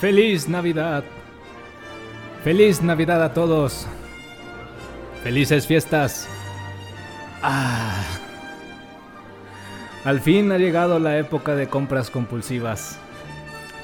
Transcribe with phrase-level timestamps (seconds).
[0.00, 1.04] Feliz Navidad.
[2.42, 3.86] Feliz Navidad a todos.
[5.22, 6.28] Felices fiestas.
[7.42, 8.02] Ah.
[10.04, 12.98] Al fin ha llegado la época de compras compulsivas.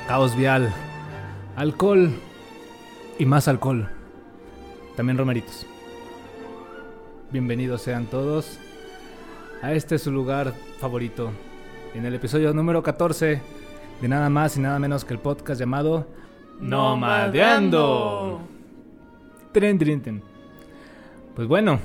[0.08, 0.72] Caos vial.
[1.56, 2.10] Alcohol.
[3.18, 3.88] Y más alcohol.
[4.96, 5.66] También romeritos.
[7.30, 8.58] Bienvenidos sean todos
[9.62, 11.30] a este su lugar favorito.
[11.94, 13.59] En el episodio número 14
[14.00, 16.06] de nada más y nada menos que el podcast llamado
[16.60, 18.40] Nomadeando.
[19.52, 20.22] Tren, tren, tren.
[21.34, 21.80] Pues bueno,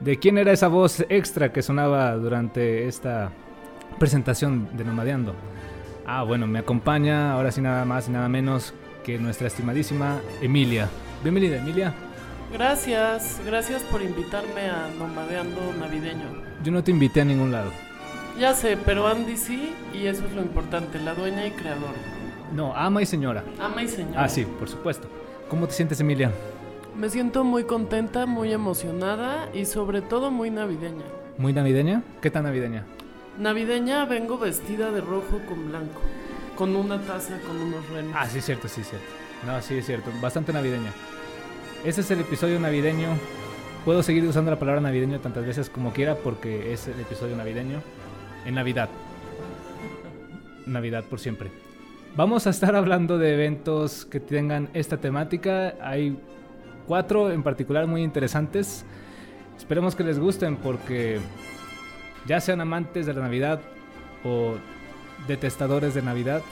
[0.00, 3.30] ¿de quién era esa voz extra que sonaba durante esta
[3.98, 5.34] presentación de Nomadeando?
[6.06, 10.88] Ah, bueno, me acompaña ahora sí nada más y nada menos que nuestra estimadísima Emilia.
[11.22, 11.94] Bienvenida, Emilia.
[12.52, 16.42] Gracias, gracias por invitarme a Nomadeando Navideño.
[16.62, 17.70] Yo no te invité a ningún lado.
[18.38, 21.92] Ya sé, pero Andy sí, y eso es lo importante, la dueña y creadora.
[22.52, 23.44] No, ama y señora.
[23.60, 24.24] Ama y señora.
[24.24, 25.08] Ah, sí, por supuesto.
[25.48, 26.32] ¿Cómo te sientes, Emilia?
[26.96, 31.04] Me siento muy contenta, muy emocionada y sobre todo muy navideña.
[31.38, 32.02] ¿Muy navideña?
[32.20, 32.84] ¿Qué tan navideña?
[33.38, 36.00] Navideña vengo vestida de rojo con blanco,
[36.56, 38.12] con una taza con unos renos.
[38.16, 39.06] Ah, sí, cierto, sí, cierto.
[39.46, 40.10] No, sí, es cierto.
[40.20, 40.92] Bastante navideña.
[41.84, 43.08] Este es el episodio navideño.
[43.84, 47.80] Puedo seguir usando la palabra navideño tantas veces como quiera porque es el episodio navideño.
[48.44, 48.88] En Navidad.
[50.66, 51.50] Navidad por siempre.
[52.16, 55.74] Vamos a estar hablando de eventos que tengan esta temática.
[55.80, 56.16] Hay
[56.86, 58.84] cuatro en particular muy interesantes.
[59.56, 61.18] Esperemos que les gusten porque
[62.26, 63.60] ya sean amantes de la Navidad
[64.24, 64.54] o
[65.26, 66.42] detestadores de Navidad,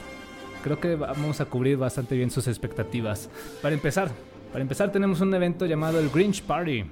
[0.63, 3.29] creo que vamos a cubrir bastante bien sus expectativas.
[3.61, 4.11] Para empezar,
[4.51, 6.85] para empezar tenemos un evento llamado el Grinch Party.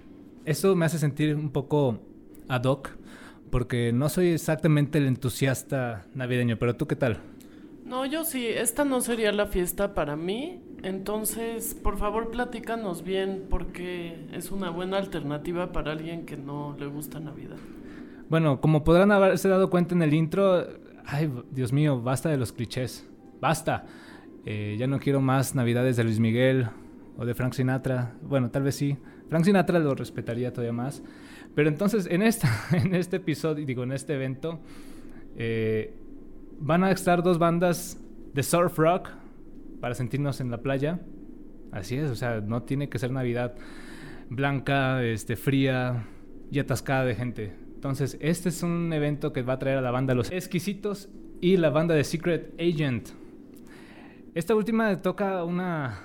[0.45, 1.99] Esto me hace sentir un poco
[2.47, 2.89] ad hoc
[3.51, 7.19] porque no soy exactamente el entusiasta navideño, pero tú qué tal?
[7.85, 13.45] No, yo sí, esta no sería la fiesta para mí, entonces por favor platícanos bien
[13.49, 17.57] porque es una buena alternativa para alguien que no le gusta Navidad.
[18.29, 20.65] Bueno, como podrán haberse dado cuenta en el intro,
[21.05, 23.05] ay, Dios mío, basta de los clichés,
[23.41, 23.85] basta.
[24.45, 26.69] Eh, ya no quiero más Navidades de Luis Miguel
[27.17, 28.15] o de Frank Sinatra.
[28.21, 28.97] Bueno, tal vez sí.
[29.31, 31.01] Frank Sinatra lo respetaría todavía más.
[31.55, 34.59] Pero entonces en, esta, en este episodio, digo, en este evento,
[35.37, 35.93] eh,
[36.59, 37.97] van a estar dos bandas
[38.33, 39.07] de surf rock
[39.79, 40.99] para sentirnos en la playa.
[41.71, 43.55] Así es, o sea, no tiene que ser Navidad
[44.29, 46.07] blanca, este, fría
[46.51, 47.53] y atascada de gente.
[47.73, 51.07] Entonces, este es un evento que va a traer a la banda Los Exquisitos
[51.39, 53.07] y la banda de Secret Agent.
[54.35, 56.01] Esta última toca una,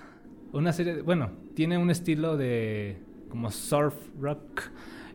[0.53, 3.05] una serie, bueno, tiene un estilo de
[3.37, 4.63] como surf rock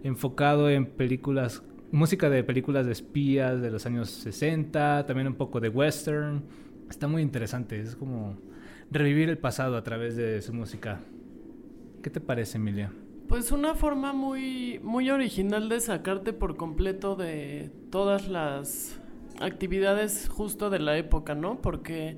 [0.04, 5.60] enfocado en películas, música de películas de espías de los años 60, también un poco
[5.60, 6.44] de western.
[6.88, 8.38] Está muy interesante, es como
[8.92, 11.00] revivir el pasado a través de su música.
[12.04, 12.94] ¿Qué te parece, Emilia?
[13.28, 19.02] Pues una forma muy, muy original de sacarte por completo de todas las
[19.40, 21.60] actividades justo de la época, ¿no?
[21.60, 22.18] Porque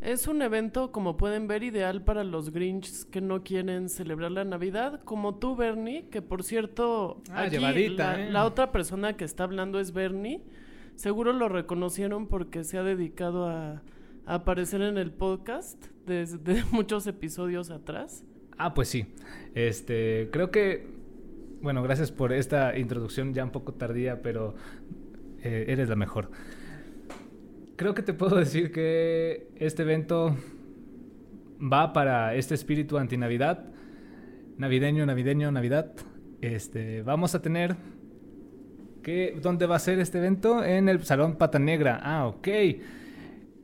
[0.00, 4.44] es un evento, como pueden ver, ideal para los Grinches que no quieren celebrar la
[4.44, 8.30] Navidad, como tú, Bernie, que por cierto, Ah, aquí llevadita, la, ¿eh?
[8.30, 10.42] la otra persona que está hablando es Bernie.
[10.94, 13.82] Seguro lo reconocieron porque se ha dedicado a,
[14.26, 18.24] a aparecer en el podcast desde muchos episodios atrás.
[18.56, 19.06] Ah, pues sí.
[19.54, 20.86] Este, creo que,
[21.60, 24.54] bueno, gracias por esta introducción ya un poco tardía, pero
[25.42, 26.30] eh, eres la mejor.
[27.78, 30.36] Creo que te puedo decir que este evento
[31.62, 33.66] va para este espíritu antinavidad,
[34.56, 35.92] navideño, navideño, Navidad.
[36.40, 37.76] Este, vamos a tener
[39.00, 40.64] que ¿dónde va a ser este evento?
[40.64, 42.00] En el Salón Pata Negra.
[42.02, 42.48] Ah, ok.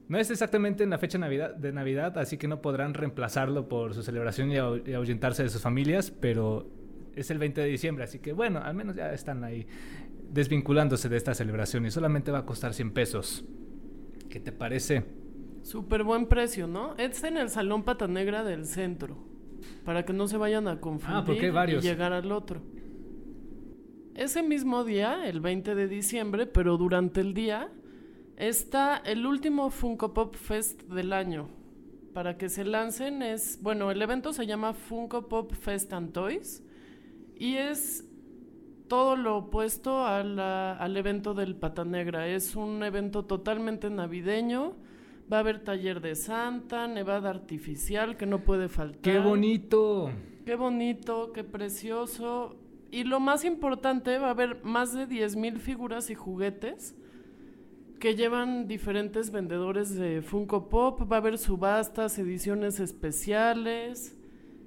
[0.06, 4.04] No es exactamente en la fecha de Navidad, así que no podrán reemplazarlo por su
[4.04, 6.70] celebración y, y ahuyentarse de sus familias, pero
[7.16, 9.66] es el 20 de diciembre, así que bueno, al menos ya están ahí
[10.30, 13.44] desvinculándose de esta celebración y solamente va a costar 100 pesos.
[14.34, 15.04] ¿Qué te parece?
[15.62, 16.96] Súper buen precio, ¿no?
[16.96, 19.16] Es en el Salón Pata Negra del centro,
[19.84, 21.84] para que no se vayan a confundir Ah, porque hay varios.
[21.84, 22.60] y llegar al otro.
[24.16, 27.70] Ese mismo día, el 20 de diciembre, pero durante el día,
[28.36, 31.48] está el último Funko Pop Fest del año.
[32.12, 36.60] Para que se lancen es, bueno, el evento se llama Funko Pop Fest and Toys
[37.36, 38.04] y es
[38.94, 42.28] todo lo opuesto a la- al evento del Pata Negra.
[42.28, 44.76] Es un evento totalmente navideño.
[45.32, 49.00] Va a haber taller de Santa, nevada artificial que no puede faltar.
[49.02, 50.12] ¡Qué bonito!
[50.46, 52.54] Qué bonito, qué precioso.
[52.92, 56.94] Y lo más importante, va a haber más de 10.000 figuras y juguetes
[57.98, 61.10] que llevan diferentes vendedores de Funko Pop.
[61.10, 64.16] Va a haber subastas, ediciones especiales,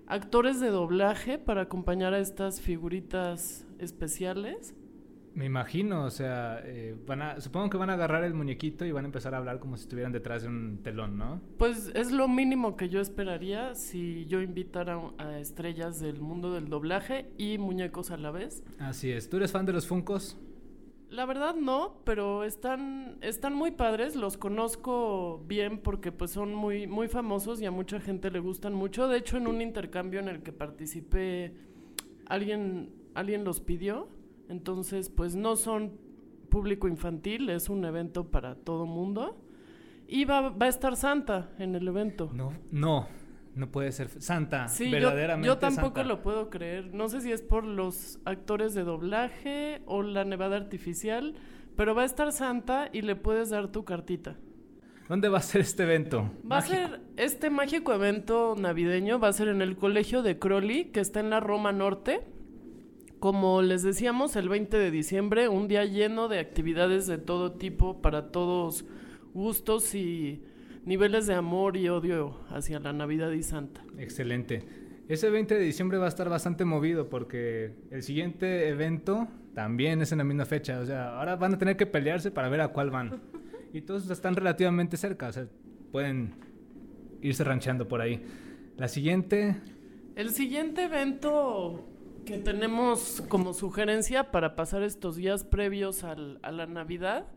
[0.06, 4.76] actores de doblaje para acompañar a estas figuritas especiales.
[5.34, 8.92] Me imagino, o sea, eh, van a, supongo que van a agarrar el muñequito y
[8.92, 11.42] van a empezar a hablar como si estuvieran detrás de un telón, ¿no?
[11.60, 16.70] Pues es lo mínimo que yo esperaría si yo invitara a estrellas del mundo del
[16.70, 18.64] doblaje y muñecos a la vez.
[18.80, 19.30] Así es.
[19.30, 20.40] ¿Tú eres fan de los Funcos?
[21.10, 26.86] La verdad no, pero están, están muy padres, los conozco bien porque pues son muy,
[26.86, 29.08] muy famosos y a mucha gente le gustan mucho.
[29.08, 31.54] De hecho, en un intercambio en el que participé,
[32.26, 34.10] alguien, alguien los pidió
[34.50, 35.94] entonces, pues no son
[36.50, 39.38] público infantil, es un evento para todo mundo.
[40.08, 42.32] Y va, va a estar Santa en el evento.
[42.34, 43.08] No, no,
[43.56, 46.94] no puede ser Santa, sí, verdaderamente yo, yo tampoco lo puedo creer.
[46.94, 51.36] No sé si es por los actores de doblaje o la nevada artificial,
[51.76, 54.38] pero va a estar Santa y le puedes dar tu cartita.
[55.10, 56.32] ¿Dónde va a ser este evento?
[56.50, 60.86] Va a ser este mágico evento navideño, va a ser en el colegio de Crowley,
[60.86, 62.22] que está en la Roma Norte.
[63.20, 68.00] Como les decíamos, el 20 de diciembre, un día lleno de actividades de todo tipo
[68.02, 68.86] para todos
[69.34, 70.44] gustos y
[70.86, 73.84] niveles de amor y odio hacia la Navidad y Santa.
[73.98, 74.64] Excelente.
[75.08, 80.12] Ese 20 de diciembre va a estar bastante movido porque el siguiente evento también es
[80.12, 80.80] en la misma fecha.
[80.80, 83.22] O sea, ahora van a tener que pelearse para ver a cuál van.
[83.74, 85.46] Y todos están relativamente cerca, o sea,
[85.92, 86.36] pueden
[87.22, 88.24] irse rancheando por ahí.
[88.78, 89.58] La siguiente...
[90.16, 91.86] El siguiente evento
[92.28, 97.28] que tenemos como sugerencia para pasar estos días previos al, a la Navidad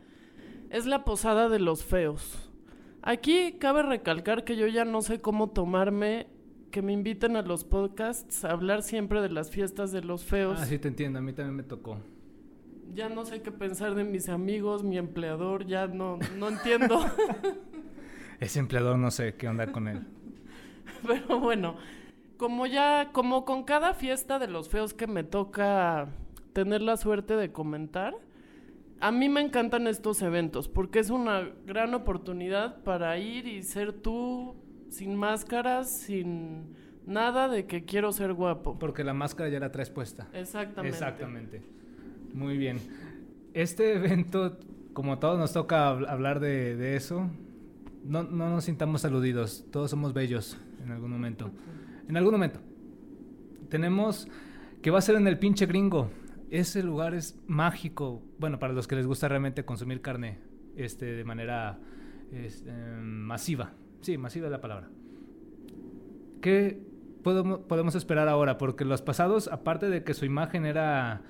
[0.68, 2.50] es la posada de los feos.
[3.00, 6.26] Aquí cabe recalcar que yo ya no sé cómo tomarme
[6.72, 10.58] que me inviten a los podcasts a hablar siempre de las fiestas de los feos.
[10.60, 11.98] Ah, sí, te entiendo, a mí también me tocó.
[12.92, 17.00] Ya no sé qué pensar de mis amigos, mi empleador, ya no, no entiendo.
[18.40, 20.04] Ese empleador no sé qué onda con él.
[21.06, 21.76] Pero bueno,
[22.40, 26.08] como ya, como con cada fiesta de los feos que me toca
[26.54, 28.14] tener la suerte de comentar,
[28.98, 33.92] a mí me encantan estos eventos porque es una gran oportunidad para ir y ser
[33.92, 34.56] tú
[34.88, 38.78] sin máscaras, sin nada de que quiero ser guapo.
[38.78, 40.26] Porque la máscara ya la traes puesta.
[40.32, 40.96] Exactamente.
[40.96, 41.62] Exactamente.
[42.32, 42.78] Muy bien.
[43.52, 44.56] Este evento,
[44.94, 47.28] como todos nos toca hablar de, de eso,
[48.02, 49.66] no, no nos sintamos aludidos.
[49.70, 51.50] Todos somos bellos en algún momento
[52.10, 52.60] en algún momento.
[53.68, 54.26] Tenemos
[54.82, 56.10] que va a ser en el pinche gringo.
[56.50, 58.20] Ese lugar es mágico.
[58.38, 60.38] Bueno, para los que les gusta realmente consumir carne
[60.76, 61.78] este, de manera
[62.32, 63.74] este, masiva.
[64.00, 64.88] Sí, masiva es la palabra.
[66.42, 66.82] ¿Qué
[67.22, 68.58] podemos, esperar ahora?
[68.58, 71.22] Porque los pasados, aparte de que su imagen era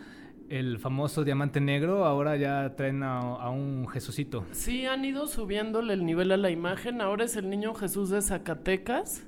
[0.49, 4.47] el famoso diamante negro, ahora ya traen a, a, un Jesucito.
[4.53, 7.03] Sí, han ido subiéndole el nivel a la imagen.
[7.03, 9.27] Ahora es el niño Jesús de Zacatecas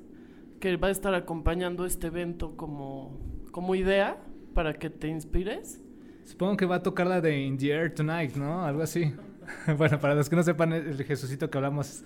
[0.63, 3.19] que va a estar acompañando este evento como,
[3.51, 4.23] como idea
[4.53, 5.81] para que te inspires.
[6.23, 8.63] Supongo que va a tocar la de In the Air Tonight, ¿no?
[8.63, 9.13] Algo así.
[9.77, 12.05] bueno, para los que no sepan, el Jesucito que hablamos,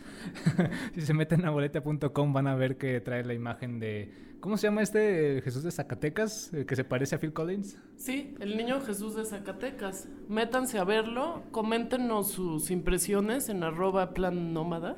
[0.95, 4.11] si se meten a boleta.com van a ver que trae la imagen de...
[4.39, 6.51] ¿Cómo se llama este Jesús de Zacatecas?
[6.51, 7.77] ¿El que se parece a Phil Collins?
[7.95, 10.09] Sí, el niño Jesús de Zacatecas.
[10.29, 14.95] Métanse a verlo, coméntenos sus impresiones en arroba plan nómada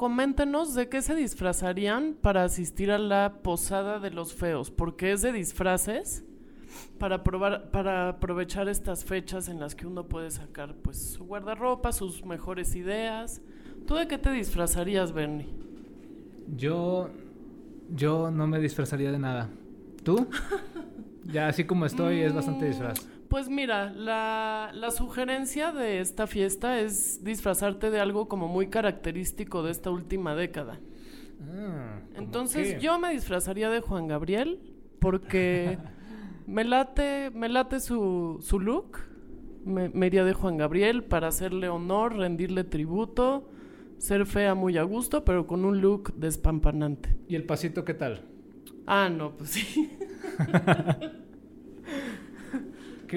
[0.00, 5.20] coméntenos de qué se disfrazarían para asistir a la posada de los feos, porque es
[5.20, 6.24] de disfraces
[6.98, 11.92] para probar, para aprovechar estas fechas en las que uno puede sacar pues su guardarropa,
[11.92, 13.42] sus mejores ideas.
[13.86, 15.50] ¿Tú de qué te disfrazarías, Bernie?
[16.56, 17.10] Yo
[17.94, 19.50] yo no me disfrazaría de nada.
[20.02, 20.28] ¿Tú?
[21.30, 23.06] ya así como estoy es bastante disfraz.
[23.30, 29.62] Pues mira, la, la, sugerencia de esta fiesta es disfrazarte de algo como muy característico
[29.62, 30.80] de esta última década.
[31.40, 34.58] Ah, Entonces yo me disfrazaría de Juan Gabriel
[34.98, 35.78] porque
[36.48, 38.98] me late, me late su, su look.
[39.64, 43.48] Me, me, iría de Juan Gabriel para hacerle honor, rendirle tributo,
[43.98, 47.16] ser fea muy a gusto, pero con un look despampanante.
[47.28, 48.24] ¿Y el pasito qué tal?
[48.88, 49.88] Ah, no, pues sí.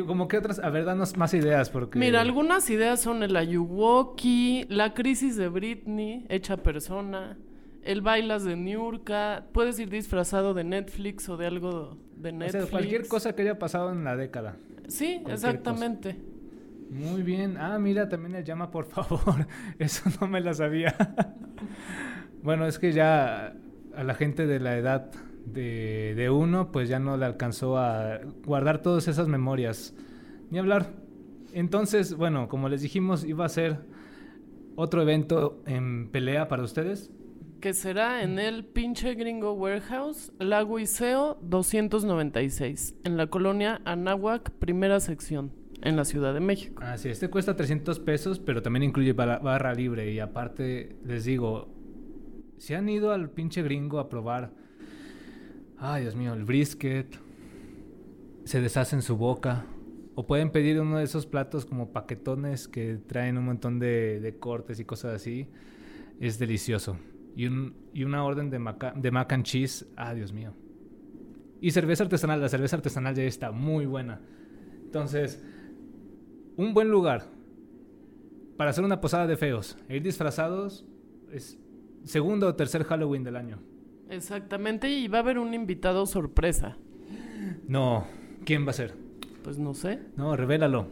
[0.01, 1.99] como que otras, a ver, danos más ideas porque...
[1.99, 7.37] Mira, algunas ideas son el Ayuwoki, la crisis de Britney, hecha persona,
[7.83, 12.63] el bailas de Niurka, puedes ir disfrazado de Netflix o de algo de Netflix.
[12.63, 14.57] O sea, cualquier cosa que haya pasado en la década.
[14.87, 16.17] Sí, exactamente.
[16.89, 17.57] Muy bien.
[17.57, 19.47] Ah, mira, también el llama por favor.
[19.79, 20.95] Eso no me lo sabía.
[22.43, 23.55] bueno, es que ya
[23.95, 25.11] a la gente de la edad
[25.45, 29.93] de, de, uno, pues ya no le alcanzó a guardar todas esas memorias.
[30.49, 30.93] Ni hablar.
[31.53, 33.79] Entonces, bueno, como les dijimos, iba a ser
[34.75, 37.11] otro evento en pelea para ustedes.
[37.59, 44.99] Que será en el pinche gringo warehouse, Lago Iseo 296, en la colonia Anáhuac, primera
[44.99, 46.83] sección, en la Ciudad de México.
[46.83, 50.11] Así, este cuesta 300 pesos, pero también incluye barra, barra libre.
[50.11, 51.69] Y aparte, les digo,
[52.57, 54.51] si han ido al pinche gringo a probar,
[55.77, 57.19] ay Dios mío, el brisket,
[58.45, 59.65] se deshace en su boca.
[60.15, 64.79] O pueden pedir uno de esos platos como paquetones que traen un montón de, cortes
[64.79, 65.47] y cosas así.
[66.19, 66.97] Es delicioso.
[67.35, 69.87] Y, un, una orden de, maca, de mac and cheese.
[69.95, 70.53] Ah, Dios mío.
[71.61, 72.41] Y cerveza artesanal.
[72.41, 74.21] La cerveza artesanal ya está muy buena.
[74.85, 75.43] Entonces,
[76.57, 77.25] un buen lugar
[78.55, 79.77] para hacer una posada de feos.
[79.89, 80.85] E ir disfrazados
[81.31, 81.57] es
[82.03, 83.59] segundo o tercer Halloween del año.
[84.09, 84.89] Exactamente.
[84.89, 86.77] Y va a haber un invitado sorpresa.
[87.67, 88.05] No.
[88.45, 88.93] ¿Quién va a ser?
[89.43, 89.99] Pues no sé.
[90.15, 90.87] No, revélalo.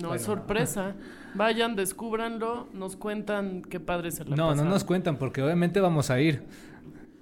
[0.00, 0.94] No, es sorpresa.
[1.34, 4.64] Vayan, descúbranlo, nos cuentan qué padre se la No, pasaron.
[4.64, 6.42] no nos cuentan porque obviamente vamos a ir.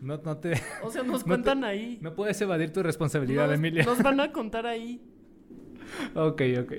[0.00, 0.52] No, no te...
[0.82, 1.98] O sea, nos no cuentan te- ahí.
[2.00, 3.84] No puedes evadir tu responsabilidad, nos, Emilia.
[3.84, 5.00] nos van a contar ahí.
[6.14, 6.72] Ok, ok.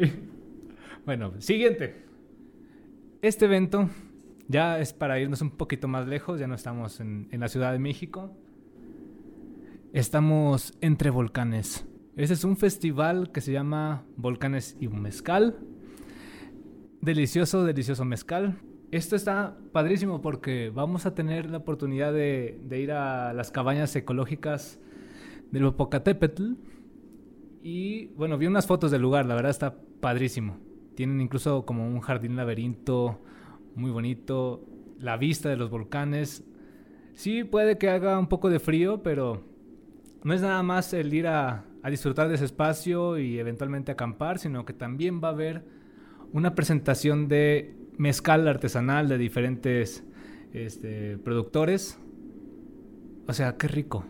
[1.06, 2.06] Bueno, siguiente.
[3.22, 3.90] Este evento
[4.48, 7.72] ya es para irnos un poquito más lejos, ya no estamos en, en la Ciudad
[7.72, 8.36] de México.
[9.94, 11.86] Estamos entre volcanes.
[12.16, 15.58] Este es un festival que se llama Volcanes y Mezcal.
[17.02, 18.60] Delicioso, delicioso mezcal.
[18.92, 23.96] Esto está padrísimo porque vamos a tener la oportunidad de, de ir a las cabañas
[23.96, 24.80] ecológicas
[25.52, 26.54] del Popocatépetl.
[27.62, 30.58] Y bueno, vi unas fotos del lugar, la verdad está padrísimo.
[30.96, 33.22] Tienen incluso como un jardín laberinto
[33.78, 34.66] muy bonito,
[35.00, 36.44] la vista de los volcanes.
[37.14, 39.44] Sí, puede que haga un poco de frío, pero
[40.24, 44.40] no es nada más el ir a, a disfrutar de ese espacio y eventualmente acampar,
[44.40, 45.64] sino que también va a haber
[46.34, 50.04] una presentación de mezcal artesanal de diferentes
[50.54, 52.00] este, productores.
[53.28, 54.06] O sea, qué rico.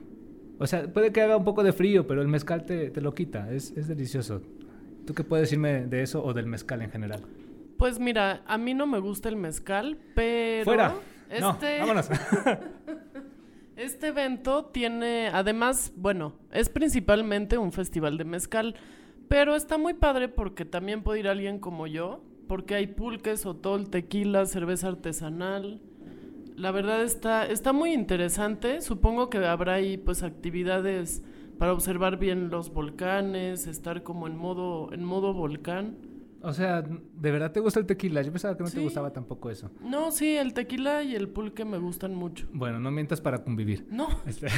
[0.59, 3.13] O sea, puede que haga un poco de frío, pero el mezcal te, te lo
[3.13, 3.51] quita.
[3.51, 4.41] Es, es delicioso.
[5.05, 7.21] ¿Tú qué puedes decirme de eso o del mezcal en general?
[7.77, 10.65] Pues mira, a mí no me gusta el mezcal, pero...
[10.65, 10.95] ¡Fuera!
[11.39, 12.09] No, Este, vámonos.
[13.75, 18.75] este evento tiene, además, bueno, es principalmente un festival de mezcal,
[19.27, 23.89] pero está muy padre porque también puede ir alguien como yo, porque hay pulques, otol,
[23.89, 25.81] tequila, cerveza artesanal.
[26.55, 28.81] La verdad está, está muy interesante.
[28.81, 31.21] Supongo que habrá ahí pues actividades
[31.59, 35.97] para observar bien los volcanes, estar como en modo, en modo volcán.
[36.41, 38.21] O sea, ¿de verdad te gusta el tequila?
[38.21, 39.71] Yo pensaba que no te gustaba tampoco eso.
[39.81, 42.47] No, sí, el tequila y el pulque me gustan mucho.
[42.53, 43.85] Bueno, no mientas para convivir.
[43.89, 44.47] No, Este-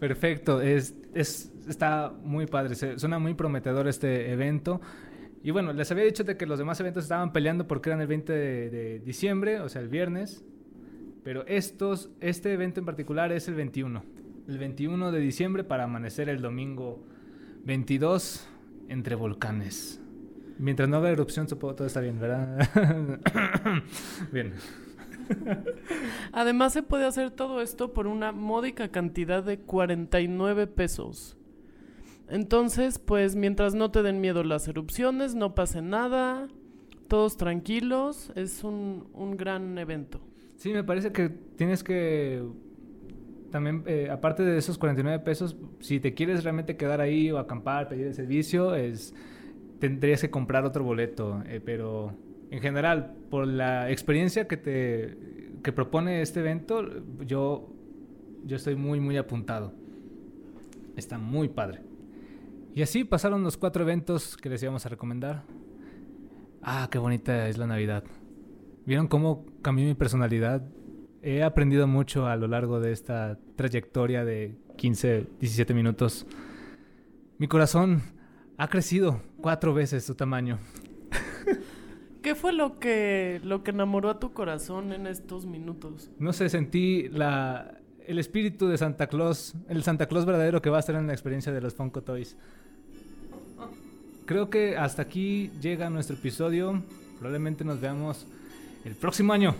[0.00, 4.80] Perfecto, es, es, está muy padre, se- suena muy prometedor este evento.
[5.42, 8.06] Y bueno, les había dicho de que los demás eventos estaban peleando porque eran el
[8.06, 10.44] 20 de, de diciembre, o sea, el viernes.
[11.24, 14.02] Pero estos, este evento en particular es el 21.
[14.48, 17.02] El 21 de diciembre para amanecer el domingo
[17.64, 18.46] 22
[18.88, 20.00] entre volcanes.
[20.58, 22.70] Mientras no haga erupción, supongo todo está bien, ¿verdad?
[24.32, 24.54] bien.
[26.32, 31.36] Además se puede hacer todo esto por una módica cantidad de 49 pesos.
[32.28, 36.48] Entonces, pues mientras no te den miedo las erupciones, no pase nada,
[37.08, 40.20] todos tranquilos, es un, un gran evento.
[40.56, 42.42] Sí, me parece que tienes que
[43.50, 47.88] también, eh, aparte de esos 49 pesos, si te quieres realmente quedar ahí o acampar,
[47.88, 49.14] pedir el servicio, es,
[49.78, 51.42] tendrías que comprar otro boleto.
[51.46, 52.14] eh, pero
[52.50, 55.36] en general, por la experiencia que te
[55.66, 56.84] que propone este evento,
[57.24, 57.68] yo,
[58.44, 59.72] yo estoy muy, muy apuntado.
[60.94, 61.82] Está muy padre.
[62.72, 65.42] Y así pasaron los cuatro eventos que les íbamos a recomendar.
[66.62, 68.04] Ah, qué bonita es la Navidad.
[68.84, 70.62] ¿Vieron cómo cambió mi personalidad?
[71.28, 76.24] He aprendido mucho a lo largo de esta trayectoria de 15, 17 minutos.
[77.38, 78.00] Mi corazón
[78.56, 80.60] ha crecido cuatro veces su tamaño.
[82.22, 86.12] ¿Qué fue lo que, lo que enamoró a tu corazón en estos minutos?
[86.20, 90.76] No sé, sentí la, el espíritu de Santa Claus, el Santa Claus verdadero que va
[90.76, 92.36] a estar en la experiencia de los Funko Toys.
[94.26, 96.84] Creo que hasta aquí llega nuestro episodio.
[97.18, 98.28] Probablemente nos veamos
[98.84, 99.56] el próximo año,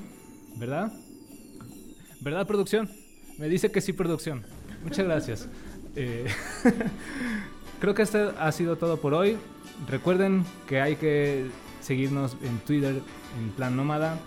[0.59, 0.93] ¿verdad?
[2.27, 2.91] ¿Verdad, producción?
[3.39, 4.43] Me dice que sí, producción.
[4.83, 5.49] Muchas gracias.
[5.95, 6.27] Eh,
[7.81, 9.37] creo que esto ha sido todo por hoy.
[9.89, 11.47] Recuerden que hay que
[11.81, 13.01] seguirnos en Twitter
[13.39, 14.19] en plan nómada.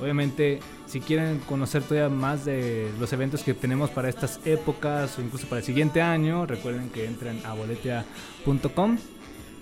[0.00, 5.20] Obviamente, si quieren conocer todavía más de los eventos que tenemos para estas épocas o
[5.20, 8.98] incluso para el siguiente año, recuerden que entren a boletia.com.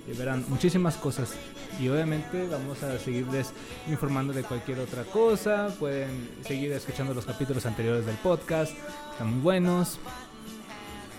[0.06, 1.35] y verán muchísimas cosas.
[1.81, 3.52] Y obviamente vamos a seguirles
[3.88, 5.69] informando de cualquier otra cosa.
[5.78, 8.73] Pueden seguir escuchando los capítulos anteriores del podcast.
[9.12, 9.99] Están muy buenos.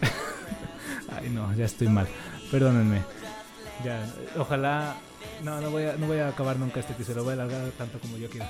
[1.12, 2.08] Ay, no, ya estoy mal.
[2.52, 3.02] Perdónenme.
[3.84, 4.06] Ya,
[4.38, 4.96] ojalá.
[5.44, 7.24] No, no voy a, no voy a acabar nunca este episodio.
[7.24, 8.48] Voy a alargar tanto como yo quiero.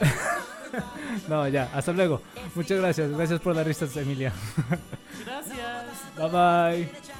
[1.28, 2.20] no, ya, hasta luego.
[2.54, 3.10] Muchas gracias.
[3.10, 4.32] Gracias por las risas, Emilia.
[5.24, 6.16] Gracias.
[6.16, 7.11] Bye bye.